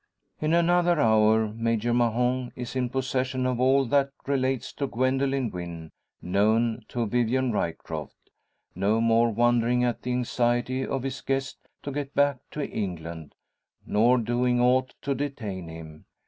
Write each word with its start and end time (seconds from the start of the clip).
In 0.39 0.51
another 0.53 0.99
hour 0.99 1.49
Major 1.49 1.93
Mahon 1.93 2.51
is 2.55 2.75
in 2.75 2.89
possession 2.89 3.45
of 3.45 3.59
all 3.59 3.85
that 3.85 4.09
relates 4.25 4.73
to 4.73 4.87
Gwendoline 4.87 5.51
Wynn, 5.51 5.91
known 6.23 6.81
to 6.87 7.05
Vivian 7.05 7.51
Ryecroft; 7.51 8.31
no 8.73 8.99
more 8.99 9.29
wondering 9.29 9.83
at 9.83 10.01
the 10.01 10.11
anxiety 10.13 10.83
of 10.83 11.03
his 11.03 11.21
guest 11.21 11.59
to 11.83 11.91
get 11.91 12.15
back 12.15 12.37
to 12.49 12.67
England; 12.67 13.35
nor 13.85 14.17
doing 14.17 14.59
aught 14.59 14.95
to 15.03 15.13
detain 15.13 15.67
him. 15.67 16.05